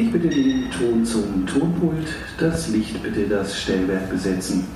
Ich 0.00 0.10
bitte 0.10 0.28
den 0.28 0.70
Ton 0.70 1.04
zum 1.04 1.46
Tonpult, 1.46 2.08
das 2.38 2.68
Licht 2.68 3.02
bitte 3.02 3.28
das 3.28 3.60
Stellwerk 3.60 4.08
besetzen. 4.08 4.66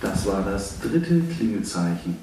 Das 0.00 0.26
war 0.26 0.42
das 0.42 0.80
dritte 0.92 1.22
Klingelzeichen. 1.22 2.18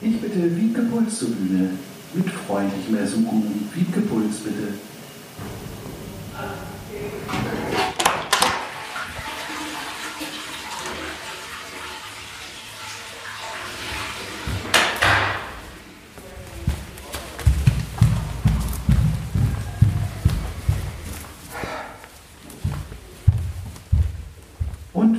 Ich 0.00 0.20
bitte 0.20 0.56
Wiebke 0.56 0.82
Puls 0.82 1.18
zur 1.18 1.28
Bühne. 1.32 1.70
Mit 2.14 2.30
freundlichem 2.30 2.96
Ersuchen. 2.96 3.68
Wiebke 3.74 4.00
Puls 4.00 4.36
bitte. 4.36 4.87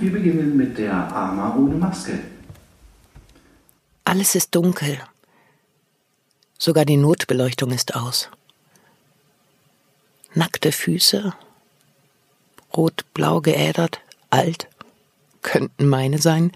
Wir 0.09 0.19
beginnen 0.19 0.57
mit 0.57 0.77
der 0.77 0.93
Arma 0.93 1.55
ohne 1.55 1.75
Maske. 1.75 2.19
Alles 4.05 4.33
ist 4.33 4.55
dunkel. 4.55 4.99
Sogar 6.57 6.83
die 6.83 6.97
Notbeleuchtung 6.97 7.71
ist 7.71 7.95
aus. 7.95 8.29
Nackte 10.33 10.71
Füße, 10.71 11.33
rot-blau 12.75 13.41
geädert, 13.41 14.01
alt, 14.29 14.67
könnten 15.41 15.87
meine 15.87 16.17
sein. 16.17 16.51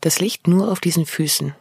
Das 0.00 0.18
Licht 0.18 0.48
nur 0.48 0.70
auf 0.72 0.80
diesen 0.80 1.04
Füßen. 1.04 1.54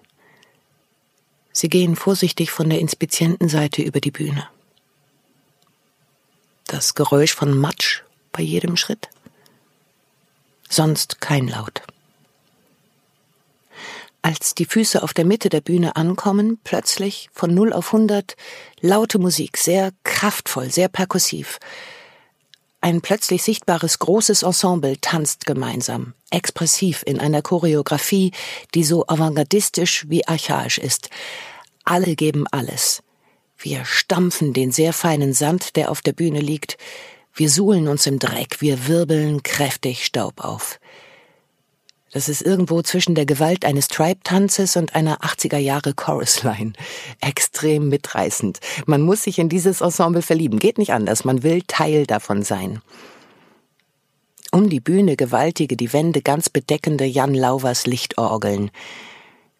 Sie 1.52 1.70
gehen 1.70 1.96
vorsichtig 1.96 2.52
von 2.52 2.70
der 2.70 2.80
Inspizientenseite 2.80 3.82
über 3.82 4.00
die 4.00 4.12
Bühne. 4.12 4.48
Das 6.68 6.96
Geräusch 6.96 7.34
von 7.34 7.58
Matsch 7.58 8.02
bei 8.32 8.42
jedem 8.42 8.76
Schritt. 8.78 9.10
Sonst 10.76 11.22
kein 11.22 11.48
Laut. 11.48 11.84
Als 14.22 14.56
die 14.56 14.66
Füße 14.66 15.04
auf 15.04 15.14
der 15.14 15.23
Mitte 15.23 15.48
der 15.48 15.62
Bühne 15.62 15.95
ankommen, 15.95 16.59
plötzlich 16.66 17.30
von 17.31 17.54
0 17.54 17.72
auf 17.72 17.94
100 17.94 18.36
laute 18.81 19.18
Musik, 19.18 19.56
sehr 19.58 19.94
kraftvoll, 20.03 20.70
sehr 20.70 20.90
perkussiv. 20.90 21.59
Ein 22.81 23.00
plötzlich 23.00 23.41
sichtbares 23.44 24.00
großes 24.00 24.44
Ensemble 24.44 25.00
tanzt 25.00 25.46
gemeinsam, 25.46 26.13
expressiv 26.30 27.03
in 27.06 27.22
einer 27.22 27.42
Choreografie, 27.42 28.34
die 28.74 28.84
so 28.84 29.07
avantgardistisch 29.07 30.03
wie 30.09 30.28
archaisch 30.28 30.78
ist. 30.78 31.09
Alle 31.86 32.18
geben 32.18 32.47
alles. 32.52 33.02
Wir 33.57 33.86
stampfen 33.86 34.52
den 34.52 34.74
sehr 34.74 34.92
feinen 34.92 35.31
Sand, 35.31 35.78
der 35.78 35.90
auf 35.90 36.02
der 36.02 36.12
Bühne 36.12 36.42
liegt. 36.42 36.78
Wir 37.38 37.50
suhlen 37.50 37.90
uns 37.90 38.07
im 38.07 38.18
Dreck, 38.18 38.62
wir 38.62 38.88
wirbeln 38.88 39.44
kräftig 39.44 40.06
Staub 40.06 40.40
auf. 40.41 40.79
Das 42.13 42.29
ist 42.29 42.41
irgendwo 42.41 42.81
zwischen 42.81 43.13
der 43.13 43.25
Gewalt 43.25 43.66
eines 43.66 43.90
Tribe-Tanzes 43.90 44.78
und 44.78 44.96
einer 44.96 45.19
80er 45.19 45.57
Jahre 45.57 45.94
Chorusline. 45.94 46.72
Extrem 47.19 47.90
mitreißend. 47.90 48.62
Man 48.85 49.01
muss 49.01 49.24
sich 49.24 49.38
in 49.38 49.50
dieses 49.50 49.81
Ensemble 49.81 50.22
verlieben. 50.22 50.59
Geht 50.59 50.78
nicht 50.78 50.94
anders. 50.94 51.25
Man 51.25 51.44
will 51.44 51.62
Teil 51.68 52.06
davon 52.06 52.41
sein. 52.41 52.81
Um 54.53 54.69
die 54.69 54.79
Bühne 54.79 55.18
gewaltige, 55.18 55.75
die 55.75 55.91
Wände 55.91 56.22
ganz 56.22 56.50
bedeckende 56.50 57.03
Jan 57.03 57.35
Lauvers 57.35 57.85
Lichtorgeln. 57.85 58.72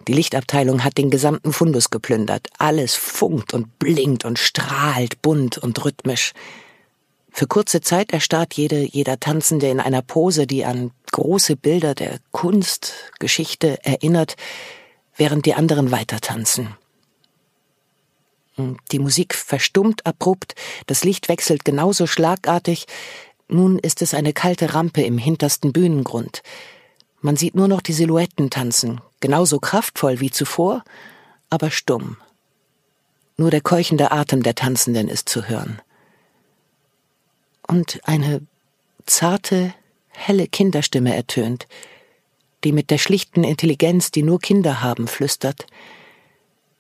Die 0.08 0.14
Lichtabteilung 0.14 0.86
hat 0.86 0.98
den 0.98 1.10
gesamten 1.10 1.52
Fundus 1.52 1.90
geplündert. 1.90 2.48
Alles 2.58 2.96
funkt 2.96 3.54
und 3.54 3.80
blinkt 3.80 4.24
und 4.24 4.40
strahlt 4.40 5.22
bunt 5.22 5.58
und 5.58 5.84
rhythmisch. 5.84 6.32
Für 7.38 7.48
kurze 7.48 7.82
Zeit 7.82 8.14
erstarrt 8.14 8.54
jede, 8.54 8.80
jeder 8.80 9.20
Tanzende 9.20 9.68
in 9.68 9.82
einer 9.82 10.02
Pose, 10.02 10.48
die 10.48 10.64
an 10.64 10.92
große 11.12 11.58
Bilder 11.58 11.94
der 11.94 12.20
Kunst, 12.32 12.94
Geschichte 13.20 13.78
erinnert, 13.84 14.38
während 15.18 15.46
die 15.46 15.54
anderen 15.54 15.92
weiter 15.92 16.22
tanzen. 16.22 16.78
Die 18.94 19.00
Musik 19.00 19.36
verstummt 19.36 20.06
abrupt, 20.06 20.56
das 20.88 21.04
Licht 21.04 21.28
wechselt 21.28 21.66
genauso 21.66 22.08
schlagartig, 22.08 22.86
nun 23.50 23.80
ist 23.80 24.02
es 24.02 24.14
eine 24.14 24.32
kalte 24.32 24.74
Rampe 24.74 25.02
im 25.02 25.18
hintersten 25.18 25.74
Bühnengrund. 25.74 26.42
Man 27.20 27.36
sieht 27.36 27.54
nur 27.54 27.68
noch 27.68 27.82
die 27.82 27.92
Silhouetten 27.92 28.50
tanzen, 28.50 29.02
genauso 29.20 29.60
kraftvoll 29.60 30.22
wie 30.22 30.32
zuvor, 30.32 30.86
aber 31.50 31.70
stumm. 31.70 32.16
Nur 33.36 33.52
der 33.52 33.60
keuchende 33.60 34.14
Atem 34.14 34.42
der 34.42 34.56
Tanzenden 34.56 35.10
ist 35.10 35.28
zu 35.28 35.50
hören 35.50 35.82
und 37.68 38.00
eine 38.04 38.42
zarte, 39.06 39.74
helle 40.10 40.48
Kinderstimme 40.48 41.16
ertönt, 41.16 41.68
die 42.64 42.72
mit 42.72 42.90
der 42.90 42.98
schlichten 42.98 43.44
Intelligenz, 43.44 44.12
die 44.12 44.24
nur 44.24 44.40
Kinder 44.40 44.82
haben, 44.82 45.08
flüstert. 45.08 45.68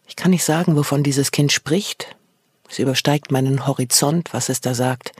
Ich 0.07 0.15
kann 0.15 0.31
nicht 0.31 0.43
sagen, 0.43 0.75
wovon 0.75 1.03
dieses 1.03 1.31
Kind 1.31 1.51
spricht. 1.51 2.15
Es 2.69 2.79
übersteigt 2.79 3.31
meinen 3.31 3.67
Horizont, 3.67 4.33
was 4.33 4.49
es 4.49 4.61
da 4.61 4.73
sagt. 4.73 5.11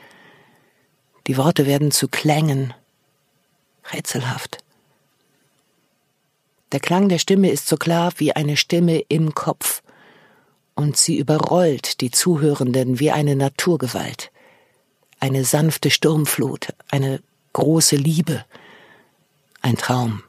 Die 1.27 1.37
Worte 1.37 1.65
werden 1.65 1.91
zu 1.91 2.07
Klängen. 2.07 2.73
Rätselhaft. 3.93 4.59
Der 6.71 6.79
Klang 6.79 7.09
der 7.09 7.19
Stimme 7.19 7.51
ist 7.51 7.67
so 7.67 7.77
klar 7.77 8.11
wie 8.17 8.35
eine 8.35 8.57
Stimme 8.57 8.99
im 9.07 9.35
Kopf, 9.35 9.83
und 10.73 10.97
sie 10.97 11.17
überrollt 11.17 12.01
die 12.01 12.11
Zuhörenden 12.11 12.99
wie 12.99 13.11
eine 13.11 13.35
Naturgewalt 13.35 14.31
eine 15.25 15.43
sanfte 15.43 15.89
Sturmflut, 15.89 16.67
eine 16.91 17.19
große 17.53 17.95
Liebe, 17.95 18.45
ein 19.63 19.75
Traum. 19.75 20.21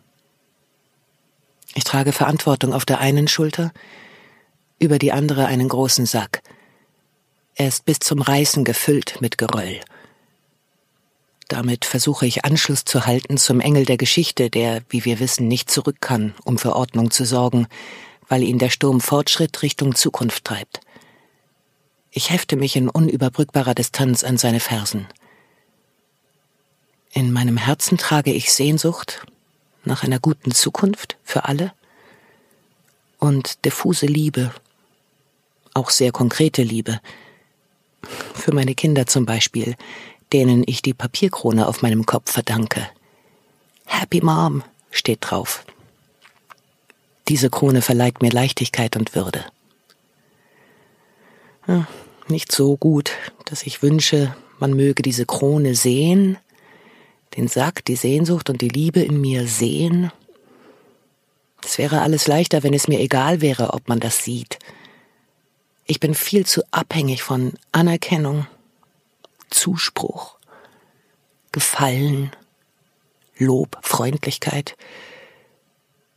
Ich 1.75 1.85
trage 1.85 2.13
Verantwortung 2.13 2.73
auf 2.73 2.87
der 2.87 2.99
einen 2.99 3.29
Schulter, 3.29 3.73
über 4.79 4.99
die 4.99 5.13
andere 5.13 5.47
einen 5.47 5.69
großen 5.69 6.07
Sack. 6.07 6.43
Er 7.57 7.69
ist 7.69 7.85
bis 7.85 7.99
zum 7.99 8.23
Reißen 8.23 8.65
gefüllt 8.65 9.21
mit 9.21 9.37
Geröll. 9.37 9.81
Damit 11.49 11.85
versuche 11.85 12.27
ich 12.27 12.47
Anschluss 12.47 12.87
zu 12.87 13.05
halten 13.05 13.37
zum 13.37 13.61
Engel 13.61 13.85
der 13.85 13.99
Geschichte, 13.99 14.49
der, 14.49 14.81
wie 14.89 15.05
wir 15.05 15.21
wissen, 15.21 15.47
nicht 15.47 15.71
zurück 15.71 16.01
kann, 16.01 16.35
um 16.45 16.57
für 16.57 16.75
Ordnung 16.75 17.11
zu 17.11 17.27
sorgen, 17.27 17.67
weil 18.29 18.43
ihn 18.43 18.59
der 18.59 18.71
Sturm 18.71 19.03
Fortschritt 19.03 19.61
Richtung 19.61 19.95
Zukunft 19.95 20.47
treibt. 20.47 20.81
Ich 22.17 22.31
hefte 22.31 22.57
mich 22.57 22.77
in 22.77 22.89
unüberbrückbarer 22.89 23.75
Distanz 23.75 24.25
an 24.25 24.39
seine 24.39 24.59
Fersen. 24.59 25.07
In 27.13 27.31
meinem 27.31 27.59
Herzen 27.59 27.99
trage 27.99 28.33
ich 28.33 28.55
Sehnsucht 28.55 29.27
nach 29.85 30.03
einer 30.03 30.19
guten 30.19 30.51
Zukunft 30.51 31.19
für 31.23 31.45
alle 31.45 31.75
und 33.19 33.67
diffuse 33.67 34.07
Liebe, 34.07 34.51
auch 35.75 35.91
sehr 35.91 36.11
konkrete 36.11 36.63
Liebe, 36.63 37.03
für 38.33 38.55
meine 38.55 38.75
Kinder 38.75 39.07
zum 39.07 39.27
Beispiel, 39.27 39.77
denen 40.33 40.65
ich 40.67 40.81
die 40.81 40.95
Papierkrone 40.95 41.69
auf 41.69 41.83
meinem 41.83 42.07
Kopf 42.07 42.33
verdanke. 42.33 42.89
Happy 43.85 44.23
Mom 44.23 44.65
steht 44.91 45.19
drauf. 45.21 45.67
Diese 47.29 47.51
Krone 47.51 47.83
verleiht 47.83 48.23
mir 48.23 48.31
Leichtigkeit 48.31 48.97
und 48.97 49.15
Würde. 49.15 49.45
Nicht 52.29 52.51
so 52.51 52.77
gut, 52.77 53.13
dass 53.45 53.63
ich 53.63 53.83
wünsche, 53.83 54.35
man 54.59 54.75
möge 54.75 55.03
diese 55.03 55.27
Krone 55.27 55.77
sehen, 55.77 56.39
den 57.37 57.47
Sack, 57.47 57.85
die 57.85 57.95
Sehnsucht 57.95 58.51
und 58.51 58.63
die 58.63 58.69
Liebe 58.69 59.01
in 59.01 59.21
mir 59.21 59.47
sehen. 59.47 60.11
Es 61.65 61.79
wäre 61.79 62.01
alles 62.03 62.27
leichter, 62.27 62.63
wenn 62.65 62.75
es 62.75 62.89
mir 62.89 62.99
egal 63.01 63.41
wäre, 63.43 63.75
ob 63.75 63.89
man 63.89 64.01
das 64.01 64.25
sieht. 64.25 64.59
Ich 65.85 66.01
bin 66.01 66.15
viel 66.15 66.45
zu 66.45 66.63
abhängig 66.73 67.23
von 67.23 67.53
Anerkennung, 67.71 68.47
Zuspruch, 69.51 70.37
Gefallen, 71.53 72.33
Lob, 73.39 73.79
Freundlichkeit. 73.83 74.77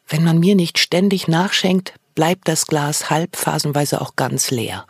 Wenn 0.07 0.23
man 0.23 0.39
mir 0.39 0.55
nicht 0.55 0.79
ständig 0.79 1.27
nachschenkt, 1.27 1.93
bleibt 2.15 2.47
das 2.47 2.65
Glas 2.65 3.11
halb, 3.11 3.35
phasenweise 3.35 4.01
auch 4.01 4.15
ganz 4.15 4.49
leer. 4.49 4.87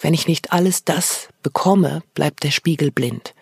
Wenn 0.00 0.14
ich 0.14 0.26
nicht 0.26 0.52
alles 0.52 0.84
das 0.84 1.28
bekomme, 1.42 2.02
bleibt 2.14 2.42
der 2.42 2.50
Spiegel 2.50 2.90
blind. 2.90 3.34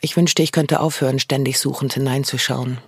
Ich 0.00 0.16
wünschte, 0.16 0.42
ich 0.42 0.52
könnte 0.52 0.80
aufhören, 0.80 1.18
ständig 1.18 1.58
suchend 1.58 1.94
hineinzuschauen. 1.94 2.78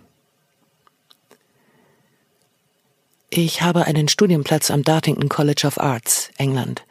Ich 3.28 3.62
habe 3.62 3.84
einen 3.84 4.08
Studienplatz 4.08 4.70
am 4.70 4.82
Dartington 4.82 5.28
College 5.28 5.66
of 5.66 5.78
Arts, 5.78 6.30
England. 6.36 6.84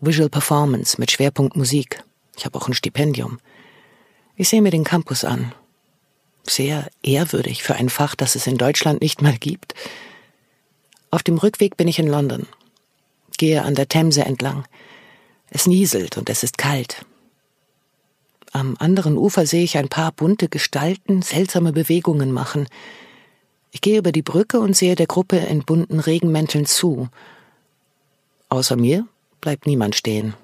Visual 0.00 0.30
Performance 0.30 0.98
mit 0.98 1.10
Schwerpunkt 1.10 1.56
Musik. 1.56 2.02
Ich 2.36 2.46
habe 2.46 2.58
auch 2.58 2.68
ein 2.68 2.74
Stipendium. 2.74 3.38
Ich 4.34 4.48
sehe 4.48 4.62
mir 4.62 4.70
den 4.70 4.84
Campus 4.84 5.24
an. 5.24 5.52
Sehr 6.42 6.88
ehrwürdig 7.02 7.62
für 7.62 7.74
ein 7.74 7.90
Fach, 7.90 8.14
das 8.14 8.34
es 8.34 8.46
in 8.46 8.56
Deutschland 8.56 9.02
nicht 9.02 9.20
mal 9.20 9.36
gibt. 9.36 9.74
Auf 11.10 11.22
dem 11.22 11.36
Rückweg 11.36 11.76
bin 11.76 11.86
ich 11.86 11.98
in 11.98 12.06
London. 12.06 12.46
Gehe 13.40 13.62
an 13.62 13.74
der 13.74 13.88
Themse 13.88 14.26
entlang. 14.26 14.66
Es 15.48 15.66
nieselt 15.66 16.18
und 16.18 16.28
es 16.28 16.42
ist 16.42 16.58
kalt. 16.58 17.06
Am 18.52 18.76
anderen 18.78 19.16
Ufer 19.16 19.46
sehe 19.46 19.64
ich 19.64 19.78
ein 19.78 19.88
paar 19.88 20.12
bunte 20.12 20.50
Gestalten 20.50 21.22
seltsame 21.22 21.72
Bewegungen 21.72 22.32
machen. 22.32 22.68
Ich 23.70 23.80
gehe 23.80 23.96
über 23.96 24.12
die 24.12 24.20
Brücke 24.20 24.60
und 24.60 24.76
sehe 24.76 24.94
der 24.94 25.06
Gruppe 25.06 25.38
in 25.38 25.64
bunten 25.64 26.00
Regenmänteln 26.00 26.66
zu. 26.66 27.08
Außer 28.50 28.76
mir 28.76 29.08
bleibt 29.40 29.66
niemand 29.66 29.94
stehen. 29.94 30.34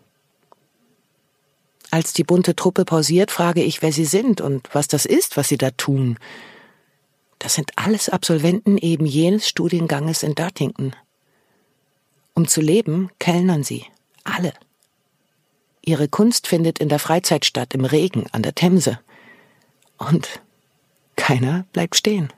Als 1.91 2.15
die 2.15 2.25
bunte 2.25 2.57
Truppe 2.57 2.87
pausiert, 2.87 3.31
frage 3.31 3.63
ich, 3.63 3.83
wer 3.83 3.93
sie 3.93 4.07
sind 4.07 4.41
und 4.41 4.71
was 4.73 4.89
das 4.89 5.05
ist, 5.05 5.37
was 5.37 5.51
sie 5.51 5.59
da 5.59 5.71
tun. 5.71 6.19
Das 7.41 7.57
sind 7.57 7.73
alles 7.77 8.09
Absolventen 8.09 8.79
eben 8.79 9.05
jenes 9.05 9.47
Studienganges 9.47 10.23
in 10.23 10.35
Dartington. 10.35 10.97
Um 12.37 12.47
zu 12.47 12.61
leben, 12.61 13.11
kellnern 13.19 13.65
sie. 13.65 13.87
Alle. 14.23 14.53
Ihre 15.81 16.06
Kunst 16.06 16.47
findet 16.47 16.79
in 16.79 16.91
der 16.91 16.99
Freizeit 16.99 17.47
statt, 17.47 17.73
im 17.73 17.87
Regen, 17.87 18.27
an 18.33 18.43
der 18.43 18.55
Themse. 18.55 19.00
Und 19.97 20.43
keiner 21.17 21.65
bleibt 21.73 21.97
stehen. 21.97 22.31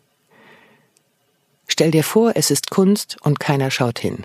Stell 1.67 1.91
dir 1.91 2.05
vor, 2.05 2.33
es 2.37 2.53
ist 2.53 2.71
Kunst 2.71 3.17
und 3.23 3.41
keiner 3.41 3.73
schaut 3.73 3.99
hin. 3.99 4.25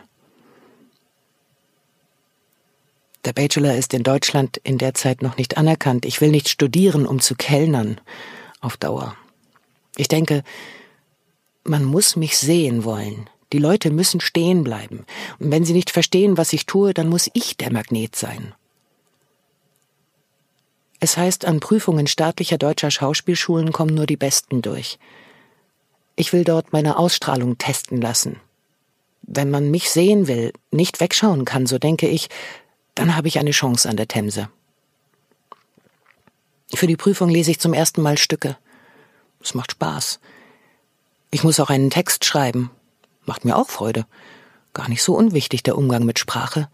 Der 3.26 3.34
Bachelor 3.34 3.74
ist 3.76 3.96
in 3.96 4.04
Deutschland 4.04 4.58
in 4.58 4.78
der 4.78 4.94
Zeit 4.94 5.24
noch 5.24 5.38
nicht 5.38 5.58
anerkannt. 5.58 6.06
Ich 6.06 6.22
will 6.22 6.30
nicht 6.30 6.50
studieren, 6.50 7.08
um 7.08 7.20
zu 7.20 7.34
kellnern 7.34 8.00
auf 8.62 8.78
Dauer. 8.78 9.16
Ich 9.96 10.08
denke, 10.08 10.44
man 11.64 11.84
muss 11.84 12.16
mich 12.16 12.38
sehen 12.38 12.84
wollen. 12.84 13.28
Die 13.54 13.60
Leute 13.60 13.92
müssen 13.92 14.20
stehen 14.20 14.64
bleiben. 14.64 15.06
Und 15.40 15.52
wenn 15.52 15.64
sie 15.64 15.74
nicht 15.74 15.92
verstehen, 15.92 16.38
was 16.38 16.54
ich 16.54 16.66
tue, 16.66 16.94
dann 16.94 17.08
muss 17.08 17.30
ich 17.34 17.56
der 17.56 17.72
Magnet 17.72 18.16
sein. 18.16 18.54
Es 21.00 21.18
heißt, 21.18 21.46
an 21.46 21.60
Prüfungen 21.60 22.08
staatlicher 22.08 22.58
deutscher 22.58 22.90
Schauspielschulen 22.90 23.72
kommen 23.72 23.94
nur 23.94 24.08
die 24.08 24.18
Besten 24.18 24.62
durch. 24.62 24.98
Ich 26.16 26.34
will 26.34 26.44
dort 26.44 26.74
meine 26.74 26.98
Ausstrahlung 26.98 27.58
testen 27.58 28.02
lassen. 28.02 28.40
Wenn 29.22 29.52
man 29.52 29.70
mich 29.70 29.90
sehen 29.92 30.28
will, 30.28 30.52
nicht 30.72 31.00
wegschauen 31.00 31.46
kann, 31.46 31.68
so 31.68 31.78
denke 31.78 32.08
ich, 32.08 32.30
dann 32.96 33.16
habe 33.16 33.28
ich 33.28 33.38
eine 33.38 33.52
Chance 33.52 33.88
an 33.88 33.98
der 33.98 34.08
Themse. 34.08 34.50
Für 36.74 36.88
die 36.88 36.98
Prüfung 36.98 37.30
lese 37.30 37.52
ich 37.52 37.60
zum 37.60 37.74
ersten 37.74 38.02
Mal 38.02 38.18
Stücke. 38.18 38.58
Es 39.42 39.54
macht 39.54 39.74
Spaß. 39.74 40.20
Ich 41.30 41.44
muss 41.44 41.60
auch 41.60 41.70
einen 41.70 41.90
Text 41.90 42.26
schreiben. 42.26 42.72
Macht 43.26 43.46
mir 43.46 43.56
auch 43.56 43.70
Freude. 43.70 44.06
Gar 44.74 44.90
nicht 44.90 45.04
so 45.04 45.16
unwichtig 45.16 45.64
der 45.64 45.78
Umgang 45.78 46.06
mit 46.06 46.20
Sprache. 46.20 46.70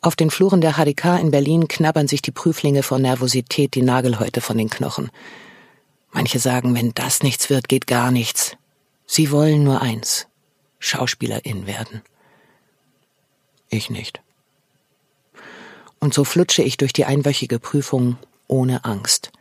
Auf 0.00 0.16
den 0.16 0.30
Fluren 0.30 0.60
der 0.60 0.74
HDK 0.74 1.18
in 1.18 1.30
Berlin 1.30 1.66
knabbern 1.66 2.08
sich 2.08 2.20
die 2.20 2.30
Prüflinge 2.30 2.82
vor 2.82 2.98
Nervosität 2.98 3.74
die 3.74 3.82
Nagelhäute 3.82 4.40
von 4.40 4.58
den 4.58 4.68
Knochen. 4.68 5.10
Manche 6.12 6.38
sagen, 6.38 6.74
wenn 6.74 6.92
das 6.92 7.22
nichts 7.22 7.48
wird, 7.48 7.68
geht 7.68 7.86
gar 7.86 8.10
nichts. 8.10 8.56
Sie 9.06 9.30
wollen 9.30 9.64
nur 9.64 9.80
eins. 9.80 10.26
Schauspielerin 10.78 11.66
werden. 11.66 12.02
Ich 13.70 13.88
nicht. 13.88 14.20
Und 15.98 16.12
so 16.12 16.24
flutsche 16.24 16.62
ich 16.62 16.76
durch 16.76 16.92
die 16.92 17.06
einwöchige 17.06 17.58
Prüfung 17.58 18.18
ohne 18.46 18.84
Angst. 18.84 19.32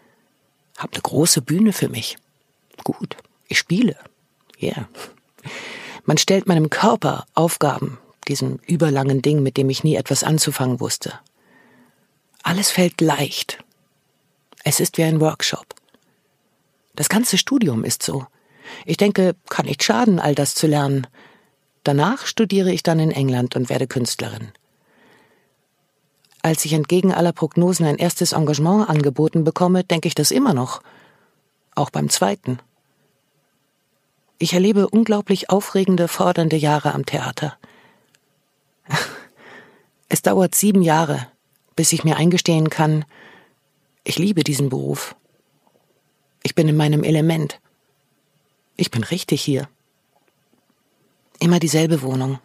Hab 0.78 0.94
eine 0.94 1.02
große 1.02 1.42
Bühne 1.42 1.74
für 1.74 1.90
mich. 1.90 2.18
Gut, 2.84 3.18
ich 3.50 3.60
spiele. 3.60 3.98
Yeah. 4.64 4.88
Man 6.06 6.18
stellt 6.18 6.48
meinem 6.48 6.70
Körper 6.70 7.26
Aufgaben, 7.34 7.98
diesem 8.28 8.60
überlangen 8.66 9.22
Ding, 9.22 9.44
mit 9.44 9.58
dem 9.58 9.70
ich 9.70 9.84
nie 9.84 9.96
etwas 9.96 10.24
anzufangen 10.24 10.80
wusste. 10.80 11.14
Alles 12.44 12.72
fällt 12.72 13.02
leicht. 13.02 13.60
Es 14.64 14.80
ist 14.80 14.98
wie 14.98 15.04
ein 15.04 15.20
Workshop. 15.20 15.66
Das 16.96 17.10
ganze 17.10 17.38
Studium 17.38 17.84
ist 17.84 18.04
so. 18.04 18.26
Ich 18.86 18.98
denke, 18.98 19.36
kann 19.50 19.66
nicht 19.66 19.84
schaden, 19.84 20.20
all 20.20 20.36
das 20.36 20.56
zu 20.56 20.68
lernen. 20.68 21.08
Danach 21.84 22.26
studiere 22.26 22.72
ich 22.72 22.84
dann 22.84 23.00
in 23.00 23.12
England 23.12 23.56
und 23.56 23.70
werde 23.70 23.88
Künstlerin. 23.88 24.52
Als 26.42 26.66
ich 26.66 26.74
entgegen 26.74 27.14
aller 27.14 27.32
Prognosen 27.32 27.86
ein 27.86 27.98
erstes 27.98 28.34
Engagement 28.34 28.90
angeboten 28.90 29.44
bekomme, 29.44 29.84
denke 29.84 30.08
ich 30.08 30.16
das 30.16 30.32
immer 30.32 30.54
noch. 30.54 30.82
Auch 31.76 31.90
beim 31.90 32.10
zweiten. 32.10 32.60
Ich 34.38 34.54
erlebe 34.54 34.90
unglaublich 34.90 35.50
aufregende, 35.50 36.08
fordernde 36.08 36.58
Jahre 36.58 36.94
am 36.94 37.06
Theater. 37.06 37.58
Es 40.10 40.22
dauert 40.22 40.54
sieben 40.54 40.84
Jahre, 40.84 41.28
bis 41.76 41.92
ich 41.92 42.04
mir 42.04 42.18
eingestehen 42.18 42.70
kann, 42.70 43.04
ich 44.04 44.20
liebe 44.20 44.44
diesen 44.44 44.70
Beruf. 44.70 45.16
Ich 46.44 46.56
bin 46.56 46.68
in 46.68 46.76
meinem 46.76 47.04
Element. 47.04 47.62
Ich 48.76 48.92
bin 48.92 49.04
richtig 49.04 49.42
hier. 49.42 49.70
Immer 51.40 51.60
dieselbe 51.60 52.02
Wohnung. 52.02 52.40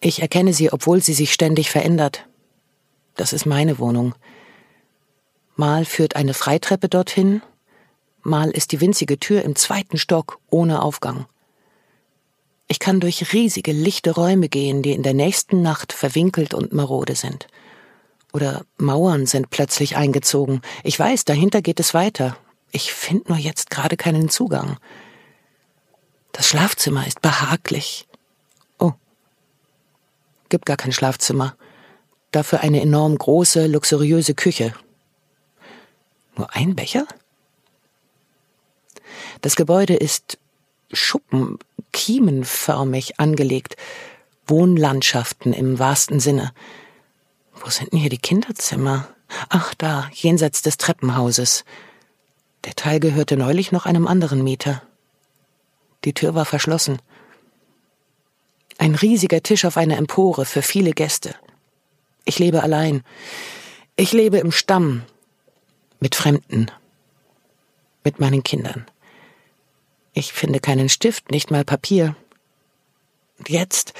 Ich 0.00 0.22
erkenne 0.22 0.54
sie, 0.54 0.72
obwohl 0.72 1.02
sie 1.02 1.12
sich 1.12 1.32
ständig 1.32 1.70
verändert. 1.70 2.26
Das 3.14 3.32
ist 3.32 3.44
meine 3.44 3.78
Wohnung. 3.78 4.14
Mal 5.54 5.84
führt 5.84 6.16
eine 6.16 6.34
Freitreppe 6.34 6.88
dorthin, 6.88 7.42
mal 8.26 8.50
ist 8.50 8.72
die 8.72 8.80
winzige 8.80 9.18
Tür 9.18 9.42
im 9.42 9.56
zweiten 9.56 9.98
Stock 9.98 10.38
ohne 10.50 10.82
Aufgang. 10.82 11.26
Ich 12.68 12.78
kann 12.78 13.00
durch 13.00 13.32
riesige, 13.32 13.72
lichte 13.72 14.10
Räume 14.12 14.48
gehen, 14.48 14.82
die 14.82 14.92
in 14.92 15.02
der 15.02 15.14
nächsten 15.14 15.62
Nacht 15.62 15.92
verwinkelt 15.92 16.52
und 16.52 16.72
marode 16.72 17.14
sind. 17.14 17.46
Oder 18.32 18.64
Mauern 18.76 19.26
sind 19.26 19.50
plötzlich 19.50 19.96
eingezogen. 19.96 20.60
Ich 20.82 20.98
weiß, 20.98 21.24
dahinter 21.24 21.62
geht 21.62 21.80
es 21.80 21.94
weiter, 21.94 22.36
ich 22.72 22.92
finde 22.92 23.28
nur 23.28 23.38
jetzt 23.38 23.70
gerade 23.70 23.96
keinen 23.96 24.28
Zugang. 24.28 24.76
Das 26.32 26.46
Schlafzimmer 26.48 27.06
ist 27.06 27.22
behaglich. 27.22 28.06
Oh. 28.78 28.92
Gibt 30.50 30.66
gar 30.66 30.76
kein 30.76 30.92
Schlafzimmer. 30.92 31.56
Dafür 32.32 32.60
eine 32.60 32.82
enorm 32.82 33.16
große, 33.16 33.66
luxuriöse 33.66 34.34
Küche. 34.34 34.74
Nur 36.36 36.54
ein 36.54 36.76
Becher? 36.76 37.06
Das 39.40 39.56
Gebäude 39.56 39.94
ist 39.94 40.38
Schuppen, 40.92 41.58
kiemenförmig 41.92 43.18
angelegt. 43.18 43.76
Wohnlandschaften 44.46 45.52
im 45.52 45.78
wahrsten 45.78 46.20
Sinne. 46.20 46.52
Wo 47.54 47.70
sind 47.70 47.92
denn 47.92 47.98
hier 47.98 48.10
die 48.10 48.18
Kinderzimmer? 48.18 49.08
Ach, 49.48 49.74
da, 49.74 50.08
jenseits 50.12 50.62
des 50.62 50.76
Treppenhauses. 50.76 51.64
Der 52.64 52.74
Teil 52.74 53.00
gehörte 53.00 53.36
neulich 53.36 53.72
noch 53.72 53.86
einem 53.86 54.06
anderen 54.06 54.44
Mieter. 54.44 54.82
Die 56.04 56.14
Tür 56.14 56.34
war 56.34 56.44
verschlossen. 56.44 57.00
Ein 58.78 58.94
riesiger 58.94 59.42
Tisch 59.42 59.64
auf 59.64 59.76
einer 59.76 59.96
Empore 59.96 60.44
für 60.44 60.62
viele 60.62 60.92
Gäste. 60.92 61.34
Ich 62.24 62.38
lebe 62.38 62.62
allein. 62.62 63.02
Ich 63.96 64.12
lebe 64.12 64.38
im 64.38 64.52
Stamm. 64.52 65.02
Mit 65.98 66.14
Fremden. 66.14 66.70
Mit 68.04 68.20
meinen 68.20 68.42
Kindern. 68.42 68.86
Ich 70.18 70.32
finde 70.32 70.60
keinen 70.60 70.88
Stift, 70.88 71.30
nicht 71.30 71.50
mal 71.50 71.62
Papier. 71.62 72.16
Und 73.36 73.50
jetzt 73.50 73.92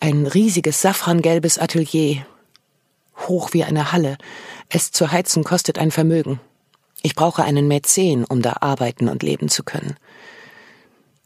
ein 0.00 0.26
riesiges 0.26 0.80
safrangelbes 0.80 1.58
Atelier. 1.58 2.24
Hoch 3.28 3.52
wie 3.52 3.62
eine 3.62 3.92
Halle. 3.92 4.16
Es 4.70 4.90
zu 4.90 5.12
heizen 5.12 5.44
kostet 5.44 5.78
ein 5.78 5.90
Vermögen. 5.90 6.40
Ich 7.02 7.14
brauche 7.14 7.44
einen 7.44 7.68
Mäzen, 7.68 8.24
um 8.24 8.40
da 8.40 8.56
arbeiten 8.62 9.10
und 9.10 9.22
leben 9.22 9.50
zu 9.50 9.62
können. 9.62 9.96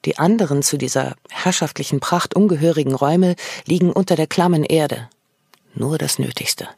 Die 0.05 0.19
anderen 0.19 0.65
zu 0.65 0.79
dieser 0.79 1.15
herrschaftlichen 1.31 2.01
Pracht 2.01 2.35
ungehörigen 2.35 2.97
Räume 2.97 3.37
liegen 3.67 3.93
unter 3.93 4.17
der 4.17 4.27
klammen 4.27 4.65
Erde. 4.65 5.09
Nur 5.75 5.97
das 5.97 6.19
Nötigste. 6.19 6.69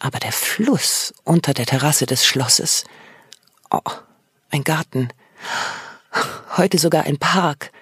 Aber 0.00 0.18
der 0.18 0.32
Fluss 0.32 1.14
unter 1.22 1.54
der 1.54 1.66
Terrasse 1.66 2.06
des 2.06 2.26
Schlosses. 2.26 2.82
Oh, 3.70 3.92
ein 4.50 4.64
Garten. 4.64 5.10
Heute 6.56 6.78
sogar 6.78 7.04
ein 7.04 7.18
Park. 7.18 7.72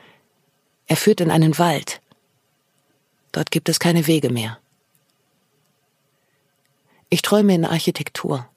Er 0.86 0.96
führt 0.96 1.20
in 1.20 1.30
einen 1.30 1.58
Wald. 1.58 2.00
Dort 3.32 3.50
gibt 3.50 3.68
es 3.68 3.78
keine 3.78 4.06
Wege 4.06 4.30
mehr. 4.30 4.58
Ich 7.10 7.22
träume 7.22 7.54
in 7.54 7.64
Architektur. 7.64 8.48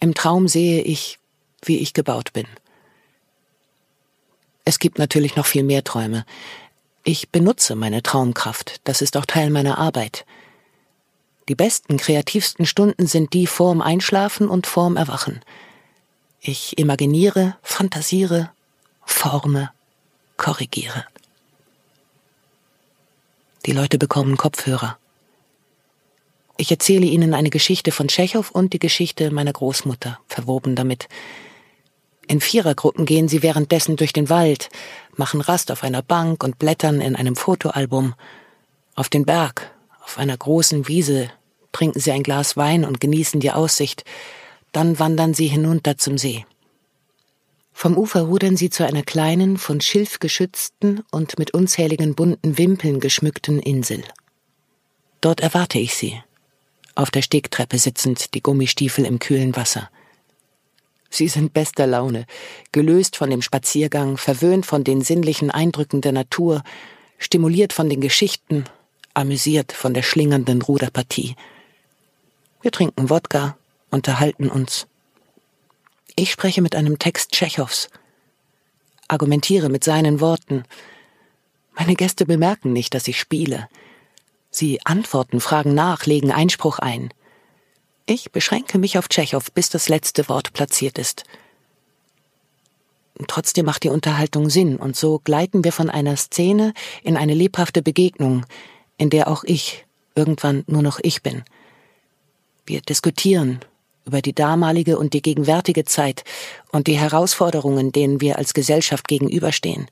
Im 0.00 0.14
Traum 0.14 0.48
sehe 0.48 0.82
ich, 0.82 1.18
wie 1.64 1.78
ich 1.78 1.92
gebaut 1.92 2.32
bin. 2.32 2.46
Es 4.64 4.78
gibt 4.78 4.98
natürlich 4.98 5.36
noch 5.36 5.46
viel 5.46 5.62
mehr 5.62 5.84
Träume. 5.84 6.24
Ich 7.02 7.30
benutze 7.30 7.74
meine 7.76 8.02
Traumkraft, 8.02 8.80
das 8.84 9.00
ist 9.02 9.16
auch 9.16 9.26
Teil 9.26 9.50
meiner 9.50 9.78
Arbeit. 9.78 10.26
Die 11.48 11.54
besten, 11.54 11.96
kreativsten 11.96 12.66
Stunden 12.66 13.06
sind 13.06 13.32
die 13.32 13.46
vorm 13.46 13.80
Einschlafen 13.80 14.48
und 14.48 14.66
vorm 14.66 14.96
Erwachen. 14.96 15.40
Ich 16.42 16.78
imaginiere, 16.78 17.56
fantasiere, 17.62 18.50
forme, 19.04 19.70
korrigiere. 20.38 21.04
Die 23.66 23.72
Leute 23.72 23.98
bekommen 23.98 24.38
Kopfhörer. 24.38 24.96
Ich 26.56 26.70
erzähle 26.70 27.04
ihnen 27.04 27.34
eine 27.34 27.50
Geschichte 27.50 27.92
von 27.92 28.08
Tschechow 28.08 28.50
und 28.50 28.72
die 28.72 28.78
Geschichte 28.78 29.30
meiner 29.30 29.52
Großmutter, 29.52 30.18
verwoben 30.28 30.76
damit. 30.76 31.08
In 32.26 32.40
Vierergruppen 32.40 33.04
gehen 33.04 33.28
sie 33.28 33.42
währenddessen 33.42 33.96
durch 33.96 34.14
den 34.14 34.30
Wald, 34.30 34.70
machen 35.16 35.42
Rast 35.42 35.70
auf 35.70 35.82
einer 35.82 36.00
Bank 36.00 36.42
und 36.42 36.58
blättern 36.58 37.02
in 37.02 37.16
einem 37.16 37.36
Fotoalbum. 37.36 38.14
Auf 38.94 39.10
den 39.10 39.26
Berg, 39.26 39.74
auf 40.02 40.16
einer 40.16 40.38
großen 40.38 40.88
Wiese, 40.88 41.30
trinken 41.72 42.00
sie 42.00 42.12
ein 42.12 42.22
Glas 42.22 42.56
Wein 42.56 42.86
und 42.86 42.98
genießen 42.98 43.40
die 43.40 43.52
Aussicht. 43.52 44.04
Dann 44.72 44.98
wandern 44.98 45.34
sie 45.34 45.48
hinunter 45.48 45.96
zum 45.98 46.18
See. 46.18 46.44
Vom 47.72 47.96
Ufer 47.96 48.22
rudern 48.22 48.56
sie 48.56 48.70
zu 48.70 48.86
einer 48.86 49.02
kleinen, 49.02 49.56
von 49.56 49.80
Schilf 49.80 50.18
geschützten 50.18 51.02
und 51.10 51.38
mit 51.38 51.52
unzähligen 51.54 52.14
bunten 52.14 52.58
Wimpeln 52.58 53.00
geschmückten 53.00 53.58
Insel. 53.58 54.04
Dort 55.20 55.40
erwarte 55.40 55.78
ich 55.78 55.94
sie, 55.94 56.20
auf 56.94 57.10
der 57.10 57.22
Stegtreppe 57.22 57.78
sitzend, 57.78 58.34
die 58.34 58.42
Gummistiefel 58.42 59.06
im 59.06 59.18
kühlen 59.18 59.56
Wasser. 59.56 59.90
Sie 61.08 61.28
sind 61.28 61.52
bester 61.52 61.86
Laune, 61.86 62.26
gelöst 62.70 63.16
von 63.16 63.30
dem 63.30 63.42
Spaziergang, 63.42 64.16
verwöhnt 64.16 64.66
von 64.66 64.84
den 64.84 65.02
sinnlichen 65.02 65.50
Eindrücken 65.50 66.02
der 66.02 66.12
Natur, 66.12 66.62
stimuliert 67.18 67.72
von 67.72 67.88
den 67.88 68.00
Geschichten, 68.00 68.64
amüsiert 69.14 69.72
von 69.72 69.92
der 69.92 70.02
schlingernden 70.02 70.62
Ruderpartie. 70.62 71.34
Wir 72.62 72.70
trinken 72.70 73.10
Wodka, 73.10 73.56
unterhalten 73.90 74.48
uns. 74.48 74.86
Ich 76.16 76.30
spreche 76.30 76.62
mit 76.62 76.74
einem 76.74 76.98
Text 76.98 77.32
Tschechows, 77.32 77.88
argumentiere 79.08 79.68
mit 79.68 79.84
seinen 79.84 80.20
Worten. 80.20 80.64
Meine 81.74 81.94
Gäste 81.94 82.26
bemerken 82.26 82.72
nicht, 82.72 82.94
dass 82.94 83.08
ich 83.08 83.18
spiele. 83.18 83.68
Sie 84.50 84.84
antworten, 84.84 85.40
fragen 85.40 85.74
nach, 85.74 86.06
legen 86.06 86.32
Einspruch 86.32 86.78
ein. 86.78 87.12
Ich 88.06 88.32
beschränke 88.32 88.78
mich 88.78 88.98
auf 88.98 89.08
Tschechow, 89.08 89.50
bis 89.52 89.68
das 89.70 89.88
letzte 89.88 90.28
Wort 90.28 90.52
platziert 90.52 90.98
ist. 90.98 91.24
Trotzdem 93.28 93.66
macht 93.66 93.84
die 93.84 93.90
Unterhaltung 93.90 94.50
Sinn, 94.50 94.76
und 94.76 94.96
so 94.96 95.20
gleiten 95.22 95.62
wir 95.62 95.72
von 95.72 95.90
einer 95.90 96.16
Szene 96.16 96.72
in 97.02 97.16
eine 97.16 97.34
lebhafte 97.34 97.82
Begegnung, 97.82 98.46
in 98.96 99.10
der 99.10 99.28
auch 99.28 99.44
ich 99.44 99.86
irgendwann 100.14 100.64
nur 100.66 100.82
noch 100.82 100.98
ich 101.02 101.22
bin. 101.22 101.44
Wir 102.66 102.80
diskutieren 102.80 103.60
über 104.06 104.22
die 104.22 104.34
damalige 104.34 104.98
und 104.98 105.14
die 105.14 105.22
gegenwärtige 105.22 105.84
Zeit 105.84 106.24
und 106.72 106.86
die 106.86 106.98
Herausforderungen, 106.98 107.92
denen 107.92 108.20
wir 108.20 108.38
als 108.38 108.54
Gesellschaft 108.54 109.08
gegenüberstehen. 109.08 109.86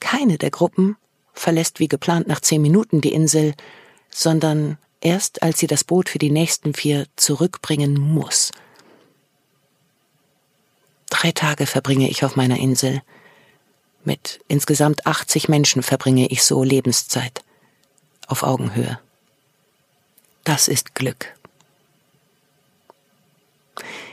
Keine 0.00 0.38
der 0.38 0.50
Gruppen 0.50 0.96
verlässt 1.32 1.80
wie 1.80 1.88
geplant 1.88 2.26
nach 2.26 2.40
zehn 2.40 2.62
Minuten 2.62 3.00
die 3.00 3.12
Insel, 3.12 3.54
sondern 4.10 4.78
erst 5.00 5.42
als 5.42 5.58
sie 5.58 5.66
das 5.66 5.84
Boot 5.84 6.08
für 6.08 6.18
die 6.18 6.30
nächsten 6.30 6.74
vier 6.74 7.06
zurückbringen 7.16 7.98
muss. 7.98 8.50
Drei 11.08 11.32
Tage 11.32 11.66
verbringe 11.66 12.08
ich 12.08 12.24
auf 12.24 12.36
meiner 12.36 12.58
Insel. 12.58 13.02
Mit 14.04 14.40
insgesamt 14.48 15.06
80 15.06 15.48
Menschen 15.48 15.82
verbringe 15.82 16.28
ich 16.28 16.42
so 16.42 16.62
Lebenszeit. 16.62 17.42
Auf 18.26 18.42
Augenhöhe. 18.42 18.98
Das 20.44 20.68
ist 20.68 20.94
Glück. 20.94 21.34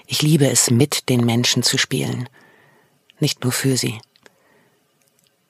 Ich 0.09 0.21
liebe 0.21 0.49
es, 0.49 0.71
mit 0.71 1.09
den 1.09 1.25
Menschen 1.25 1.63
zu 1.63 1.77
spielen. 1.77 2.29
Nicht 3.19 3.43
nur 3.43 3.51
für 3.51 3.75
sie. 3.75 3.99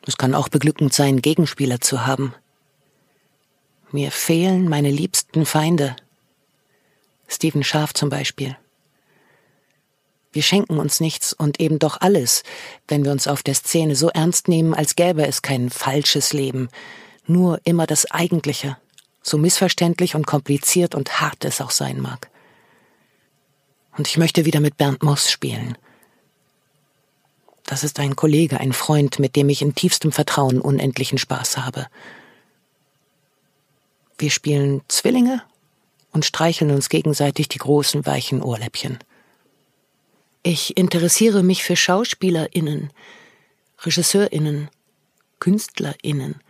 Es 0.08 0.18
kann 0.18 0.34
auch 0.34 0.50
beglückend 0.50 0.94
sein, 0.94 1.22
Gegenspieler 1.22 1.80
zu 1.80 2.08
haben. 2.08 2.34
Mir 3.92 4.12
fehlen 4.12 4.68
meine 4.68 4.90
liebsten 4.90 5.46
Feinde. 5.46 5.96
Stephen 7.28 7.64
Schaaf 7.64 7.94
zum 7.94 8.10
Beispiel. 8.10 8.58
Wir 10.32 10.42
schenken 10.42 10.80
uns 10.80 11.00
nichts 11.00 11.34
und 11.34 11.60
eben 11.60 11.78
doch 11.78 12.02
alles, 12.02 12.44
wenn 12.88 13.06
wir 13.06 13.12
uns 13.12 13.28
auf 13.28 13.44
der 13.44 13.54
Szene 13.54 13.96
so 13.96 14.10
ernst 14.10 14.48
nehmen, 14.48 14.74
als 14.74 14.96
gäbe 14.96 15.26
es 15.26 15.44
kein 15.44 15.70
falsches 15.70 16.34
Leben, 16.34 16.70
nur 17.28 17.62
immer 17.64 17.86
das 17.86 18.10
Eigentliche, 18.10 18.78
so 19.22 19.38
missverständlich 19.38 20.16
und 20.16 20.26
kompliziert 20.26 20.96
und 20.96 21.22
hart 21.22 21.46
es 21.46 21.62
auch 21.62 21.72
sein 21.72 22.02
mag. 22.02 22.30
Und 23.98 24.08
ich 24.08 24.18
möchte 24.18 24.46
wieder 24.46 24.60
mit 24.60 24.78
Bernd 24.78 25.04
Moss 25.04 25.30
spielen. 25.30 25.78
Das 27.66 27.84
ist 27.84 28.00
ein 28.00 28.16
Kollege, 28.16 28.60
ein 28.60 28.72
Freund, 28.72 29.20
mit 29.20 29.36
dem 29.36 29.50
ich 29.50 29.62
in 29.62 29.76
tiefstem 29.76 30.12
Vertrauen 30.12 30.62
unendlichen 30.62 31.18
Spaß 31.18 31.58
habe. 31.58 31.88
Wir 34.18 34.32
spielen 34.32 34.82
Zwillinge 34.88 35.44
und 36.12 36.26
streicheln 36.26 36.72
uns 36.72 36.90
gegenseitig 36.90 37.50
die 37.50 37.58
großen 37.58 38.06
weichen 38.06 38.42
Ohrläppchen. 38.42 39.00
Ich 40.44 40.78
interessiere 40.78 41.44
mich 41.44 41.64
für 41.64 41.76
Schauspielerinnen, 41.76 42.94
Regisseurinnen, 43.80 44.70
Künstlerinnen. 45.40 46.42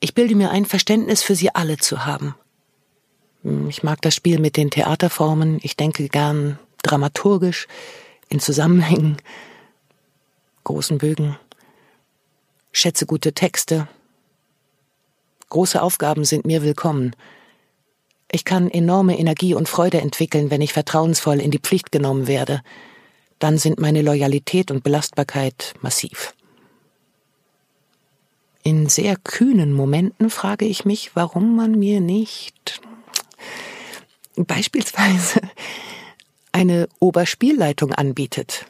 Ich 0.00 0.14
bilde 0.14 0.36
mir 0.36 0.50
ein, 0.50 0.64
Verständnis 0.64 1.22
für 1.22 1.34
sie 1.34 1.54
alle 1.54 1.78
zu 1.78 2.06
haben. 2.06 2.34
Ich 3.68 3.82
mag 3.82 4.02
das 4.02 4.14
Spiel 4.14 4.38
mit 4.38 4.56
den 4.56 4.70
Theaterformen. 4.70 5.58
Ich 5.62 5.76
denke 5.76 6.08
gern 6.08 6.58
dramaturgisch, 6.82 7.66
in 8.28 8.40
Zusammenhängen 8.40 9.16
großen 10.68 10.98
Bögen, 10.98 11.34
schätze 12.72 13.06
gute 13.06 13.32
Texte. 13.32 13.88
Große 15.48 15.80
Aufgaben 15.80 16.26
sind 16.26 16.44
mir 16.44 16.62
willkommen. 16.62 17.16
Ich 18.30 18.44
kann 18.44 18.70
enorme 18.70 19.18
Energie 19.18 19.54
und 19.54 19.66
Freude 19.66 20.02
entwickeln, 20.02 20.50
wenn 20.50 20.60
ich 20.60 20.74
vertrauensvoll 20.74 21.40
in 21.40 21.50
die 21.50 21.58
Pflicht 21.58 21.90
genommen 21.90 22.26
werde. 22.26 22.60
Dann 23.38 23.56
sind 23.56 23.80
meine 23.80 24.02
Loyalität 24.02 24.70
und 24.70 24.84
Belastbarkeit 24.84 25.72
massiv. 25.80 26.34
In 28.62 28.90
sehr 28.90 29.16
kühnen 29.16 29.72
Momenten 29.72 30.28
frage 30.28 30.66
ich 30.66 30.84
mich, 30.84 31.12
warum 31.16 31.56
man 31.56 31.78
mir 31.78 32.02
nicht 32.02 32.82
beispielsweise 34.36 35.40
eine 36.52 36.88
Oberspielleitung 36.98 37.92
anbietet 37.92 38.66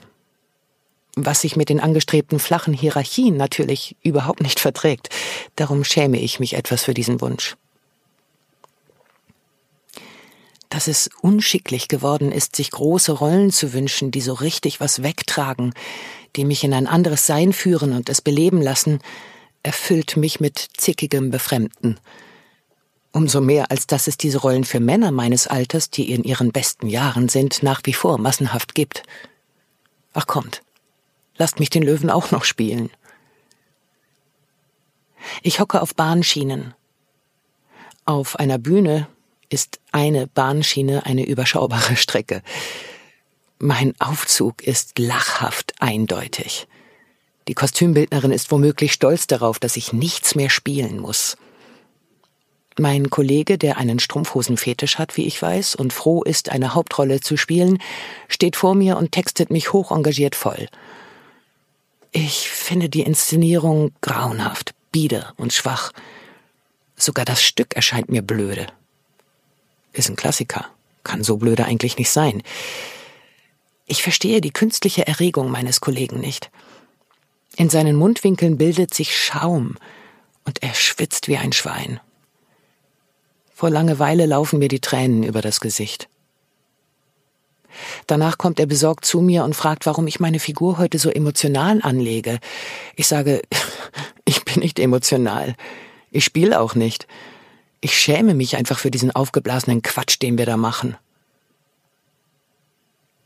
was 1.25 1.41
sich 1.41 1.57
mit 1.57 1.69
den 1.69 1.81
angestrebten 1.81 2.39
flachen 2.39 2.75
Hierarchien 2.75 3.37
natürlich 3.37 3.97
überhaupt 4.03 4.41
nicht 4.41 4.61
verträgt. 4.61 5.09
Darum 5.57 5.85
schäme 5.85 6.21
ich 6.21 6.41
mich 6.41 6.55
etwas 6.55 6.85
für 6.85 6.95
diesen 6.95 7.21
Wunsch. 7.21 7.57
Dass 10.71 10.87
es 10.87 11.09
unschicklich 11.23 11.89
geworden 11.89 12.31
ist, 12.31 12.55
sich 12.55 12.71
große 12.71 13.13
Rollen 13.13 13.51
zu 13.51 13.73
wünschen, 13.73 14.11
die 14.11 14.21
so 14.21 14.35
richtig 14.35 14.81
was 14.81 15.03
wegtragen, 15.03 15.73
die 16.37 16.45
mich 16.45 16.63
in 16.63 16.75
ein 16.75 16.87
anderes 16.87 17.27
Sein 17.27 17.53
führen 17.53 17.93
und 17.93 18.09
es 18.09 18.21
beleben 18.21 18.61
lassen, 18.61 19.01
erfüllt 19.63 20.17
mich 20.17 20.41
mit 20.41 20.59
zickigem 20.77 21.31
Befremden. 21.31 21.99
Umso 23.19 23.41
mehr, 23.41 23.73
als 23.73 23.89
dass 23.89 24.07
es 24.07 24.17
diese 24.17 24.39
Rollen 24.39 24.63
für 24.63 24.79
Männer 24.79 25.11
meines 25.11 25.49
Alters, 25.49 25.91
die 25.91 26.13
in 26.13 26.23
ihren 26.23 26.53
besten 26.53 26.87
Jahren 26.87 27.29
sind, 27.29 27.65
nach 27.65 27.81
wie 27.83 27.93
vor 27.93 28.17
massenhaft 28.17 28.77
gibt. 28.77 29.03
Ach 30.13 30.29
kommt, 30.29 30.63
Lasst 31.37 31.59
mich 31.59 31.69
den 31.69 31.83
Löwen 31.83 32.11
auch 32.11 32.31
noch 32.31 32.45
spielen. 32.45 32.91
Ich 35.43 35.59
hocke 35.59 35.83
auf 35.83 35.97
Bahnschienen. 35.97 36.75
Auf 38.05 38.37
einer 38.37 38.59
Bühne 38.59 39.09
ist 39.49 39.81
eine 39.91 40.29
Bahnschiene 40.29 41.05
eine 41.05 41.27
überschaubare 41.27 41.97
Strecke. 41.97 42.41
Mein 43.59 43.95
Aufzug 44.01 44.63
ist 44.63 44.97
lachhaft 45.01 45.75
eindeutig. 45.81 46.69
Die 47.49 47.55
Kostümbildnerin 47.55 48.31
ist 48.31 48.53
womöglich 48.53 48.93
stolz 48.93 49.27
darauf, 49.27 49.59
dass 49.59 49.77
ich 49.77 49.93
nichts 49.93 50.37
mehr 50.37 50.51
spielen 50.51 51.01
muss. 51.01 51.37
Mein 52.79 53.11
Kollege, 53.11 53.59
der 53.59 53.77
einen 53.77 53.99
Strumpfhosenfetisch 53.99 54.99
hat, 54.99 55.17
wie 55.17 55.27
ich 55.27 55.41
weiß, 55.41 55.75
und 55.75 55.93
froh 55.93 56.23
ist, 56.23 56.51
eine 56.51 56.75
Hauptrolle 56.75 57.21
zu 57.21 57.37
spielen, 57.37 57.79
steht 58.29 58.55
vor 58.55 58.75
mir 58.75 58.97
und 58.97 59.13
textet 59.13 59.51
mich 59.51 59.73
hoch 59.73 59.91
engagiert 59.91 60.37
voll. 60.37 60.69
Ich 62.13 62.49
finde 62.49 62.89
die 62.89 63.03
Inszenierung 63.03 63.93
grauenhaft, 64.01 64.75
bieder 64.93 65.35
und 65.37 65.53
schwach. 65.53 65.93
Sogar 66.97 67.25
das 67.25 67.43
Stück 67.43 67.75
erscheint 67.75 68.11
mir 68.11 68.23
blöde. 68.23 68.67
Ist 69.93 70.09
ein 70.09 70.17
Klassiker. 70.17 70.67
Kann 71.05 71.25
so 71.25 71.37
blöde 71.37 71.65
eigentlich 71.65 71.99
nicht 71.99 72.11
sein. 72.11 72.43
Ich 73.87 74.03
verstehe 74.03 74.41
die 74.41 74.53
künstliche 74.53 75.07
Erregung 75.07 75.51
meines 75.51 75.81
Kollegen 75.81 76.21
nicht. 76.21 76.51
In 77.57 77.71
seinen 77.71 77.97
Mundwinkeln 77.97 78.59
bildet 78.59 78.95
sich 78.95 79.17
Schaum 79.17 79.77
und 80.45 80.63
er 80.63 80.75
schwitzt 80.75 81.27
wie 81.27 81.39
ein 81.39 81.53
Schwein. 81.53 81.99
Vor 83.59 83.71
Langeweile 83.71 84.27
laufen 84.27 84.61
mir 84.61 84.69
die 84.69 84.79
Tränen 84.79 85.25
über 85.25 85.43
das 85.43 85.59
Gesicht. 85.59 86.09
Danach 88.07 88.39
kommt 88.39 88.61
er 88.61 88.67
besorgt 88.67 89.05
zu 89.05 89.21
mir 89.21 89.43
und 89.43 89.57
fragt, 89.57 89.85
warum 89.85 90.07
ich 90.07 90.21
meine 90.21 90.39
Figur 90.39 90.79
heute 90.79 91.01
so 91.01 91.11
emotional 91.11 91.81
anlege. 91.83 92.39
Ich 92.95 93.09
sage, 93.09 93.43
ich 94.25 94.45
bin 94.45 94.61
nicht 94.61 94.79
emotional. 94.79 95.57
Ich 96.13 96.25
spiele 96.25 96.61
auch 96.61 96.77
nicht. 96.77 97.09
Ich 97.81 97.99
schäme 97.99 98.35
mich 98.35 98.57
einfach 98.57 98.79
für 98.79 98.93
diesen 98.93 99.11
aufgeblasenen 99.11 99.83
Quatsch, 99.83 100.23
den 100.23 100.39
wir 100.39 100.47
da 100.47 100.57
machen. 100.57 100.97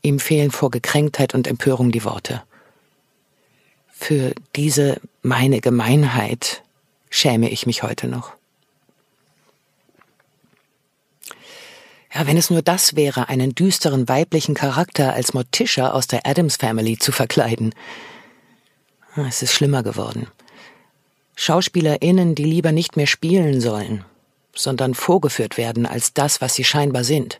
Ihm 0.01 0.17
fehlen 0.17 0.49
vor 0.49 0.71
Gekränktheit 0.71 1.35
und 1.35 1.45
Empörung 1.45 1.91
die 1.91 2.05
Worte. 2.05 2.41
Für 3.91 4.33
diese 4.55 4.99
meine 5.21 5.61
Gemeinheit 5.61 6.63
schäme 7.11 7.51
ich 7.51 7.67
mich 7.67 7.83
heute 7.83 8.07
noch. 8.07 8.33
Ja, 12.13 12.27
wenn 12.27 12.37
es 12.37 12.49
nur 12.49 12.61
das 12.61 12.95
wäre, 12.95 13.29
einen 13.29 13.55
düsteren 13.55 14.07
weiblichen 14.07 14.53
Charakter 14.53 15.13
als 15.13 15.33
Morticia 15.33 15.91
aus 15.91 16.07
der 16.07 16.27
Adams 16.27 16.57
Family 16.57 16.97
zu 16.97 17.11
verkleiden. 17.11 17.73
Ah, 19.15 19.25
es 19.27 19.41
ist 19.41 19.53
schlimmer 19.53 19.81
geworden. 19.81 20.27
SchauspielerInnen, 21.35 22.35
die 22.35 22.43
lieber 22.43 22.71
nicht 22.71 22.95
mehr 22.95 23.07
spielen 23.07 23.61
sollen, 23.61 24.05
sondern 24.55 24.93
vorgeführt 24.93 25.57
werden 25.57 25.87
als 25.87 26.13
das, 26.13 26.41
was 26.41 26.53
sie 26.53 26.63
scheinbar 26.63 27.03
sind. 27.03 27.39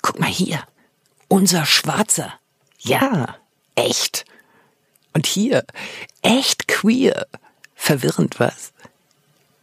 Guck 0.00 0.18
mal 0.18 0.28
hier. 0.28 0.64
Unser 1.28 1.64
Schwarzer. 1.64 2.34
Ja, 2.80 3.36
echt. 3.76 4.24
Und 5.12 5.26
hier, 5.26 5.64
echt 6.22 6.66
queer. 6.66 7.26
Verwirrend 7.76 8.40
was? 8.40 8.72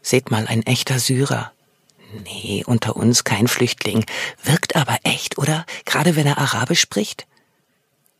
Seht 0.01 0.31
mal, 0.31 0.47
ein 0.47 0.63
echter 0.63 0.99
Syrer. 0.99 1.51
Nee, 2.23 2.63
unter 2.65 2.95
uns 2.95 3.23
kein 3.23 3.47
Flüchtling. 3.47 4.05
Wirkt 4.43 4.75
aber 4.75 4.97
echt, 5.03 5.37
oder? 5.37 5.65
Gerade 5.85 6.15
wenn 6.15 6.25
er 6.25 6.37
Arabisch 6.37 6.81
spricht. 6.81 7.27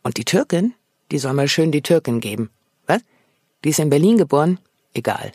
Und 0.02 0.16
die 0.16 0.24
Türkin? 0.24 0.74
Die 1.10 1.18
soll 1.18 1.32
mal 1.32 1.48
schön 1.48 1.72
die 1.72 1.82
Türkin 1.82 2.20
geben. 2.20 2.50
Was? 2.86 3.00
Die 3.64 3.70
ist 3.70 3.80
in 3.80 3.90
Berlin 3.90 4.16
geboren? 4.16 4.60
Egal. 4.94 5.32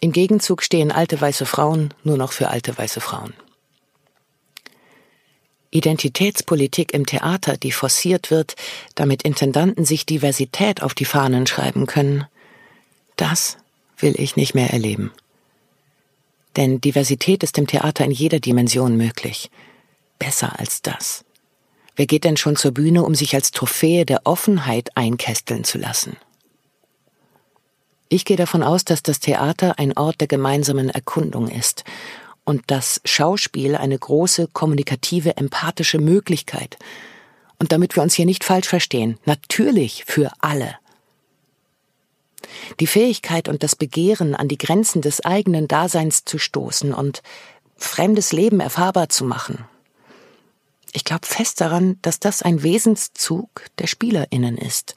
Im 0.00 0.12
Gegenzug 0.12 0.62
stehen 0.62 0.90
alte 0.90 1.20
weiße 1.20 1.46
Frauen 1.46 1.94
nur 2.02 2.16
noch 2.16 2.32
für 2.32 2.48
alte 2.48 2.76
weiße 2.76 3.00
Frauen. 3.00 3.34
Identitätspolitik 5.70 6.92
im 6.92 7.06
Theater, 7.06 7.56
die 7.56 7.72
forciert 7.72 8.30
wird, 8.30 8.56
damit 8.94 9.22
Intendanten 9.22 9.84
sich 9.84 10.04
Diversität 10.04 10.82
auf 10.82 10.94
die 10.94 11.06
Fahnen 11.06 11.46
schreiben 11.46 11.86
können, 11.86 12.26
das 13.16 13.56
will 13.96 14.14
ich 14.18 14.36
nicht 14.36 14.54
mehr 14.54 14.70
erleben. 14.70 15.12
Denn 16.56 16.80
Diversität 16.80 17.42
ist 17.42 17.58
im 17.58 17.66
Theater 17.66 18.04
in 18.04 18.10
jeder 18.10 18.40
Dimension 18.40 18.96
möglich. 18.96 19.50
Besser 20.18 20.58
als 20.58 20.82
das. 20.82 21.24
Wer 21.96 22.06
geht 22.06 22.24
denn 22.24 22.36
schon 22.36 22.56
zur 22.56 22.72
Bühne, 22.72 23.04
um 23.04 23.14
sich 23.14 23.34
als 23.34 23.50
Trophäe 23.50 24.06
der 24.06 24.22
Offenheit 24.24 24.96
einkästeln 24.96 25.64
zu 25.64 25.78
lassen? 25.78 26.16
Ich 28.08 28.24
gehe 28.24 28.36
davon 28.36 28.62
aus, 28.62 28.84
dass 28.84 29.02
das 29.02 29.20
Theater 29.20 29.78
ein 29.78 29.96
Ort 29.96 30.20
der 30.20 30.28
gemeinsamen 30.28 30.90
Erkundung 30.90 31.48
ist 31.48 31.84
und 32.44 32.62
das 32.66 33.00
Schauspiel 33.04 33.76
eine 33.76 33.98
große 33.98 34.48
kommunikative, 34.52 35.36
empathische 35.36 35.98
Möglichkeit. 35.98 36.76
Und 37.58 37.72
damit 37.72 37.96
wir 37.96 38.02
uns 38.02 38.14
hier 38.14 38.26
nicht 38.26 38.44
falsch 38.44 38.68
verstehen, 38.68 39.18
natürlich 39.24 40.04
für 40.06 40.30
alle. 40.40 40.74
Die 42.80 42.86
Fähigkeit 42.86 43.48
und 43.48 43.62
das 43.62 43.76
Begehren, 43.76 44.34
an 44.34 44.48
die 44.48 44.58
Grenzen 44.58 45.02
des 45.02 45.24
eigenen 45.24 45.68
Daseins 45.68 46.24
zu 46.24 46.38
stoßen 46.38 46.92
und 46.94 47.22
fremdes 47.76 48.32
Leben 48.32 48.60
erfahrbar 48.60 49.08
zu 49.08 49.24
machen. 49.24 49.64
Ich 50.92 51.04
glaube 51.04 51.26
fest 51.26 51.60
daran, 51.60 51.98
dass 52.02 52.20
das 52.20 52.42
ein 52.42 52.62
Wesenszug 52.62 53.48
der 53.78 53.86
Spielerinnen 53.86 54.58
ist. 54.58 54.94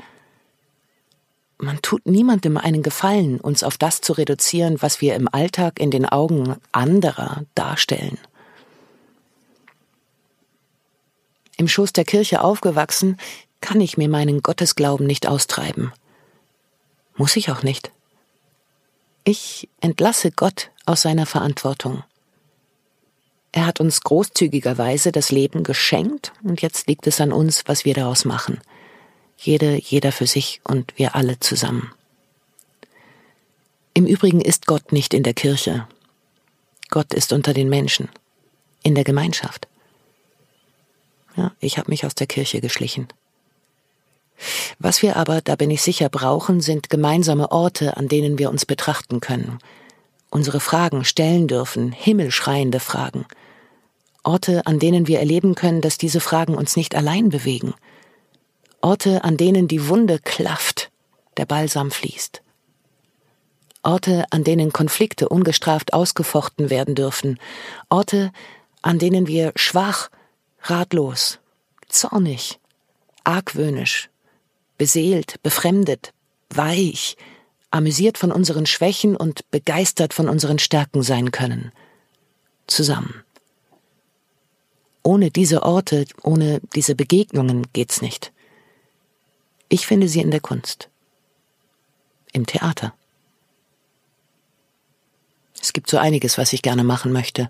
Man 1.58 1.82
tut 1.82 2.06
niemandem 2.06 2.58
einen 2.58 2.84
Gefallen, 2.84 3.40
uns 3.40 3.64
auf 3.64 3.78
das 3.78 4.02
zu 4.02 4.14
reduzieren, 4.14 4.82
was 4.82 5.00
wir 5.00 5.16
im 5.16 5.30
Alltag 5.32 5.80
in 5.80 5.90
den 5.90 6.06
Augen 6.06 6.58
anderer 6.74 7.46
darstellen. 7.56 8.18
Im 11.58 11.70
Schoß 11.70 11.94
der 11.94 12.04
Kirche 12.04 12.42
aufgewachsen, 12.42 13.18
kann 13.62 13.80
ich 13.80 13.98
mir 13.98 14.10
meinen 14.10 14.42
Gottesglauben 14.42 15.08
nicht 15.08 15.28
austreiben. 15.28 15.94
Muss 17.16 17.36
ich 17.36 17.50
auch 17.50 17.64
nicht. 17.64 17.92
Ich 19.24 19.70
entlasse 19.82 20.32
Gott 20.32 20.70
aus 20.86 21.02
seiner 21.02 21.26
Verantwortung. 21.26 22.04
Er 23.52 23.66
hat 23.66 23.80
uns 23.80 24.02
großzügigerweise 24.02 25.12
das 25.12 25.32
Leben 25.32 25.64
geschenkt 25.64 26.34
und 26.44 26.62
jetzt 26.62 26.88
liegt 26.88 27.08
es 27.08 27.22
an 27.22 27.32
uns, 27.32 27.64
was 27.68 27.86
wir 27.86 27.94
daraus 27.94 28.26
machen. 28.26 28.60
Jede, 29.38 29.80
jeder 29.82 30.12
für 30.12 30.28
sich 30.28 30.62
und 30.64 30.94
wir 30.98 31.16
alle 31.16 31.40
zusammen. 31.40 31.92
Im 33.94 34.06
Übrigen 34.06 34.42
ist 34.42 34.68
Gott 34.68 34.92
nicht 34.92 35.14
in 35.14 35.24
der 35.24 35.34
Kirche. 35.34 35.88
Gott 36.90 37.14
ist 37.14 37.32
unter 37.32 37.54
den 37.54 37.70
Menschen, 37.70 38.10
in 38.84 38.94
der 38.94 39.06
Gemeinschaft. 39.06 39.70
Ja, 41.38 41.54
ich 41.60 41.78
habe 41.78 41.90
mich 41.90 42.06
aus 42.06 42.14
der 42.14 42.28
Kirche 42.28 42.60
geschlichen. 42.60 43.08
Was 44.80 45.02
wir 45.02 45.16
aber, 45.16 45.42
da 45.42 45.56
bin 45.56 45.72
ich 45.72 45.82
sicher, 45.82 46.10
brauchen, 46.10 46.62
sind 46.62 46.90
gemeinsame 46.90 47.52
Orte, 47.52 47.98
an 47.98 48.08
denen 48.08 48.38
wir 48.38 48.50
uns 48.50 48.66
betrachten 48.66 49.20
können, 49.20 49.60
unsere 50.30 50.60
Fragen 50.60 51.06
stellen 51.06 51.48
dürfen, 51.48 51.92
himmelschreiende 51.92 52.80
Fragen, 52.80 53.26
Orte, 54.24 54.66
an 54.66 54.80
denen 54.80 55.08
wir 55.08 55.20
erleben 55.20 55.56
können, 55.56 55.82
dass 55.82 55.98
diese 55.98 56.20
Fragen 56.20 56.56
uns 56.56 56.76
nicht 56.76 56.96
allein 56.96 57.30
bewegen, 57.30 57.74
Orte, 58.82 59.24
an 59.24 59.38
denen 59.38 59.68
die 59.68 59.88
Wunde 59.88 60.20
klafft, 60.20 60.92
der 61.38 61.46
Balsam 61.46 61.92
fließt. 61.92 62.42
Orte, 63.86 64.26
an 64.32 64.44
denen 64.44 64.74
Konflikte 64.74 65.30
ungestraft 65.30 65.94
ausgefochten 65.94 66.70
werden 66.70 66.96
dürfen. 66.96 67.40
Orte, 67.90 68.32
an 68.82 68.98
denen 68.98 69.28
wir 69.28 69.52
schwach, 69.56 70.10
ratlos, 70.62 71.40
zornig, 71.88 72.60
argwöhnisch, 73.24 74.10
beseelt, 74.78 75.42
befremdet, 75.44 76.14
weich, 76.50 77.18
amüsiert 77.72 78.18
von 78.18 78.32
unseren 78.32 78.66
Schwächen 78.66 79.16
und 79.16 79.50
begeistert 79.52 80.14
von 80.14 80.30
unseren 80.30 80.60
Stärken 80.60 81.04
sein 81.04 81.32
können. 81.32 81.72
Zusammen. 82.68 83.24
Ohne 85.04 85.30
diese 85.30 85.64
Orte, 85.64 86.06
ohne 86.24 86.62
diese 86.74 86.96
Begegnungen 86.96 87.68
geht's 87.74 88.02
nicht. 88.02 88.32
Ich 89.70 89.86
finde 89.86 90.08
sie 90.08 90.22
in 90.22 90.32
der 90.32 90.40
Kunst. 90.40 90.90
Im 92.34 92.46
Theater. 92.46 92.94
Es 95.62 95.74
gibt 95.74 95.90
so 95.90 95.98
einiges, 95.98 96.38
was 96.38 96.54
ich 96.54 96.62
gerne 96.62 96.84
machen 96.84 97.12
möchte. 97.12 97.50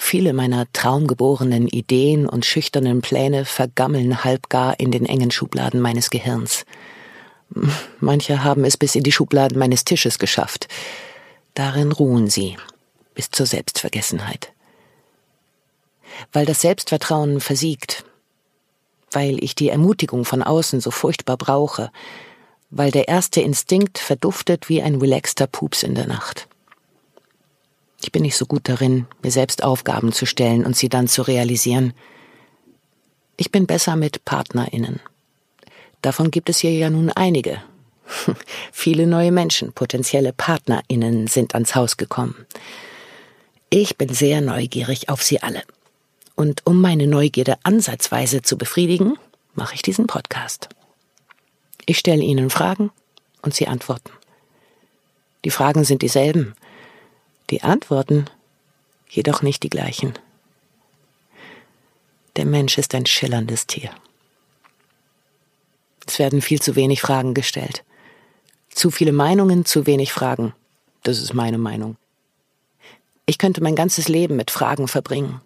Viele 0.00 0.32
meiner 0.32 0.72
traumgeborenen 0.72 1.66
Ideen 1.66 2.26
und 2.26 2.46
schüchternen 2.46 3.02
Pläne 3.02 3.44
vergammeln 3.44 4.24
halbgar 4.24 4.78
in 4.80 4.90
den 4.90 5.04
engen 5.04 5.30
Schubladen 5.30 5.80
meines 5.80 6.08
Gehirns. 6.08 6.64
Manche 8.00 8.44
haben 8.44 8.64
es 8.64 8.76
bis 8.76 8.94
in 8.94 9.02
die 9.02 9.12
Schubladen 9.12 9.58
meines 9.58 9.84
Tisches 9.84 10.18
geschafft. 10.18 10.68
Darin 11.54 11.92
ruhen 11.92 12.30
sie, 12.30 12.56
bis 13.14 13.30
zur 13.30 13.44
Selbstvergessenheit. 13.44 14.52
Weil 16.32 16.46
das 16.46 16.62
Selbstvertrauen 16.62 17.40
versiegt, 17.40 18.04
weil 19.10 19.42
ich 19.42 19.54
die 19.54 19.68
Ermutigung 19.68 20.24
von 20.24 20.42
außen 20.42 20.80
so 20.80 20.90
furchtbar 20.90 21.36
brauche, 21.36 21.90
weil 22.70 22.92
der 22.92 23.08
erste 23.08 23.40
Instinkt 23.40 23.98
verduftet 23.98 24.68
wie 24.68 24.80
ein 24.80 24.94
relaxter 24.94 25.46
Pups 25.46 25.82
in 25.82 25.94
der 25.94 26.06
Nacht. 26.06 26.47
Ich 28.00 28.12
bin 28.12 28.22
nicht 28.22 28.36
so 28.36 28.46
gut 28.46 28.68
darin, 28.68 29.06
mir 29.22 29.30
selbst 29.30 29.64
Aufgaben 29.64 30.12
zu 30.12 30.24
stellen 30.24 30.64
und 30.64 30.76
sie 30.76 30.88
dann 30.88 31.08
zu 31.08 31.22
realisieren. 31.22 31.92
Ich 33.36 33.50
bin 33.50 33.66
besser 33.66 33.96
mit 33.96 34.24
Partnerinnen. 34.24 35.00
Davon 36.02 36.30
gibt 36.30 36.48
es 36.48 36.60
hier 36.60 36.72
ja 36.72 36.90
nun 36.90 37.10
einige. 37.10 37.62
Viele 38.72 39.06
neue 39.06 39.32
Menschen, 39.32 39.72
potenzielle 39.72 40.32
PartnerInnen 40.32 41.26
sind 41.26 41.54
ans 41.54 41.74
Haus 41.74 41.96
gekommen. 41.96 42.46
Ich 43.70 43.98
bin 43.98 44.14
sehr 44.14 44.40
neugierig 44.40 45.08
auf 45.08 45.22
sie 45.22 45.42
alle. 45.42 45.62
Und 46.36 46.64
um 46.64 46.80
meine 46.80 47.06
Neugierde 47.06 47.56
ansatzweise 47.64 48.42
zu 48.42 48.56
befriedigen, 48.56 49.18
mache 49.54 49.74
ich 49.74 49.82
diesen 49.82 50.06
Podcast. 50.06 50.68
Ich 51.84 51.98
stelle 51.98 52.22
Ihnen 52.22 52.48
Fragen 52.48 52.90
und 53.42 53.54
Sie 53.54 53.66
antworten. 53.66 54.10
Die 55.44 55.50
Fragen 55.50 55.84
sind 55.84 56.02
dieselben, 56.02 56.54
die 57.50 57.62
Antworten 57.62 58.26
jedoch 59.08 59.42
nicht 59.42 59.62
die 59.62 59.70
gleichen. 59.70 60.14
Der 62.36 62.44
Mensch 62.44 62.78
ist 62.78 62.94
ein 62.94 63.06
schillerndes 63.06 63.66
Tier. 63.66 63.90
Es 66.06 66.18
werden 66.18 66.40
viel 66.40 66.60
zu 66.60 66.76
wenig 66.76 67.00
Fragen 67.00 67.34
gestellt. 67.34 67.84
Zu 68.70 68.90
viele 68.90 69.12
Meinungen, 69.12 69.64
zu 69.64 69.86
wenig 69.86 70.12
Fragen. 70.12 70.54
Das 71.02 71.18
ist 71.18 71.34
meine 71.34 71.58
Meinung. 71.58 71.96
Ich 73.26 73.38
könnte 73.38 73.62
mein 73.62 73.76
ganzes 73.76 74.08
Leben 74.08 74.36
mit 74.36 74.50
Fragen 74.50 74.88
verbringen. 74.88 75.40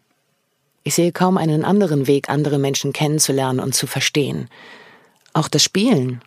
Ich 0.85 0.95
sehe 0.95 1.13
kaum 1.13 1.37
einen 1.37 1.65
anderen 1.65 2.07
Weg, 2.07 2.29
andere 2.29 2.59
Menschen 2.59 2.93
kennenzulernen 2.93 3.61
und 3.61 3.75
zu 3.75 3.87
verstehen. 3.87 4.49
Auch 5.33 5.49
das 5.49 5.65
Spielen 5.65 6.21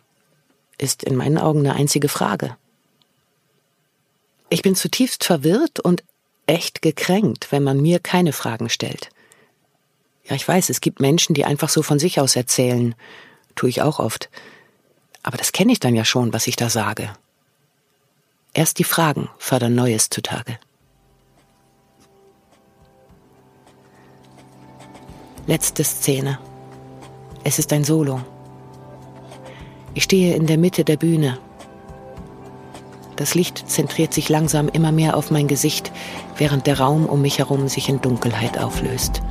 ist 0.78 1.04
in 1.04 1.16
meinen 1.16 1.38
Augen 1.38 1.60
eine 1.60 1.74
einzige 1.74 2.08
Frage. 2.08 2.56
Ich 4.48 4.62
bin 4.62 4.74
zutiefst 4.74 5.24
verwirrt 5.24 5.80
und 5.80 6.04
echt 6.46 6.82
gekränkt, 6.82 7.50
wenn 7.50 7.64
man 7.64 7.80
mir 7.80 7.98
keine 7.98 8.32
Fragen 8.32 8.68
stellt. 8.68 9.10
Ja, 10.24 10.36
ich 10.36 10.46
weiß, 10.46 10.70
es 10.70 10.80
gibt 10.80 11.00
Menschen, 11.00 11.34
die 11.34 11.44
einfach 11.44 11.68
so 11.68 11.82
von 11.82 11.98
sich 11.98 12.20
aus 12.20 12.36
erzählen. 12.36 12.94
Tue 13.54 13.68
ich 13.68 13.82
auch 13.82 13.98
oft. 13.98 14.28
Aber 15.22 15.36
das 15.36 15.52
kenne 15.52 15.72
ich 15.72 15.80
dann 15.80 15.94
ja 15.94 16.04
schon, 16.04 16.32
was 16.32 16.46
ich 16.46 16.56
da 16.56 16.68
sage. 16.70 17.12
Erst 18.54 18.78
die 18.78 18.84
Fragen 18.84 19.28
fördern 19.38 19.74
Neues 19.74 20.08
zutage. 20.08 20.58
Letzte 25.46 25.84
Szene. 25.84 26.38
Es 27.44 27.58
ist 27.58 27.72
ein 27.72 27.84
Solo. 27.84 28.20
Ich 29.94 30.04
stehe 30.04 30.34
in 30.34 30.46
der 30.46 30.58
Mitte 30.58 30.84
der 30.84 30.96
Bühne. 30.96 31.38
Das 33.16 33.34
Licht 33.34 33.70
zentriert 33.70 34.12
sich 34.12 34.28
langsam 34.28 34.68
immer 34.68 34.92
mehr 34.92 35.16
auf 35.16 35.30
mein 35.30 35.48
Gesicht, 35.48 35.90
während 36.36 36.66
der 36.66 36.78
Raum 36.78 37.06
um 37.06 37.22
mich 37.22 37.38
herum 37.38 37.66
sich 37.66 37.88
in 37.88 38.02
Dunkelheit 38.02 38.58
auflöst. 38.58 39.22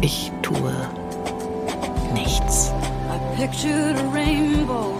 Ich 0.00 0.30
tue 0.42 0.72
nichts. 2.14 2.72
I 3.10 3.36
pictured 3.36 3.96
a 3.96 4.08
rainbow. 4.12 4.94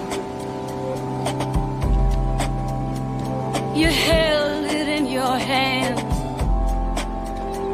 You 3.75 3.87
held 3.87 4.71
it 4.71 4.89
in 4.89 5.07
your 5.07 5.39
hand. 5.39 5.99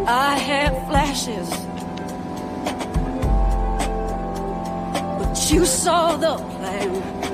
I 0.06 0.38
had 0.38 0.86
flashes. 0.88 1.48
But 5.18 5.50
you 5.50 5.64
saw 5.64 6.16
the 6.16 6.36
plan. 6.58 7.27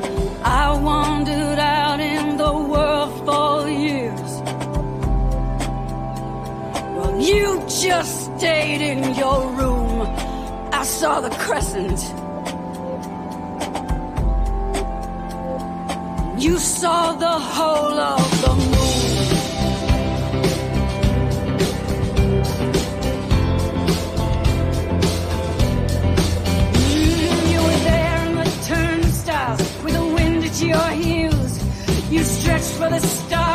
I 0.44 0.78
wandered 0.78 1.58
out 1.58 2.00
in 2.00 2.36
the 2.36 2.52
world 2.52 3.12
for 3.24 3.68
years. 3.70 4.42
Well, 6.96 7.18
you 7.18 7.62
just 7.66 8.36
stayed 8.36 8.82
in 8.82 9.14
your 9.14 9.50
room. 9.52 10.02
I 10.70 10.84
saw 10.84 11.20
the 11.20 11.30
crescent. 11.30 12.00
You 16.38 16.58
saw 16.58 17.14
the 17.14 17.38
whole 17.54 17.98
of 17.98 18.42
the 18.42 18.54
moon. 18.54 18.73
You 32.14 32.22
stretch 32.22 32.62
for 32.78 32.88
the 32.88 33.00
stars 33.00 33.53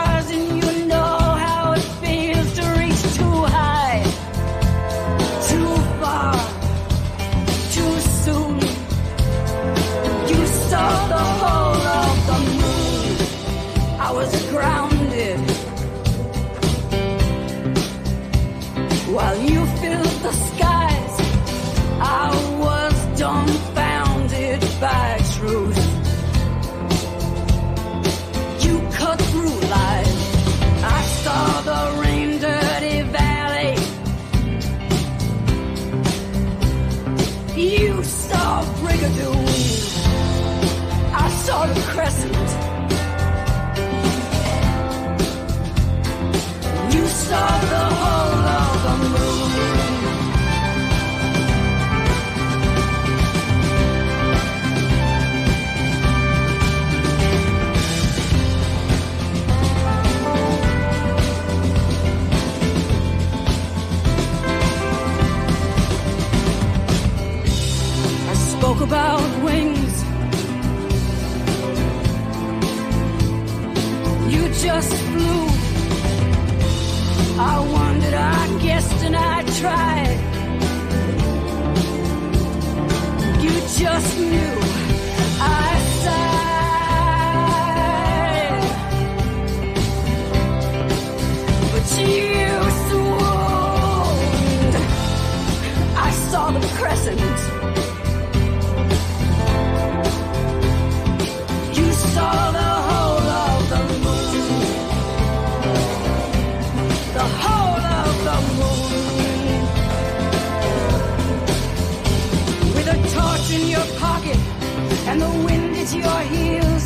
and 115.10 115.22
the 115.24 115.30
wind 115.44 115.76
at 115.76 115.92
your 115.92 116.20
heels, 116.34 116.84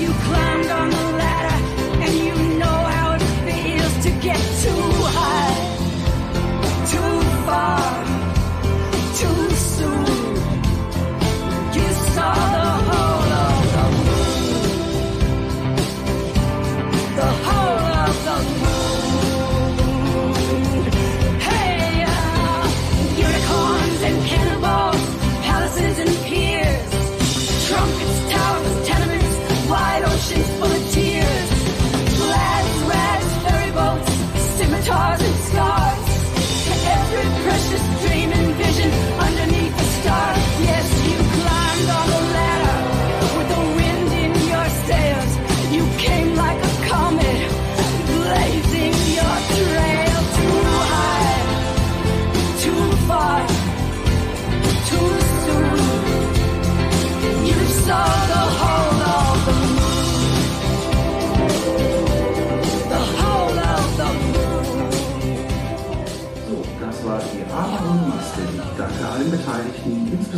you 0.00 0.10
climbed 0.24 0.70
on 0.70 0.88
the 0.88 1.07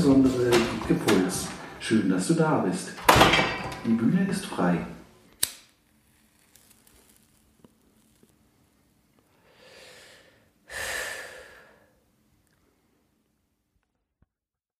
besondere 0.01 0.51
Impuls. 0.89 1.49
Schön, 1.79 2.09
dass 2.09 2.27
du 2.29 2.33
da 2.33 2.61
bist. 2.61 2.93
Die 3.85 3.93
Bühne 3.93 4.27
ist 4.31 4.47
frei. 4.47 4.79